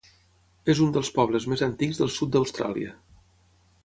[0.73, 2.95] És un dels pobles més antics del sud d'Austràlia.